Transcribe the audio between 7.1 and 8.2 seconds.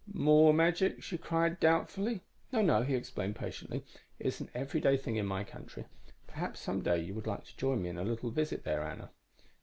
would like to join me in a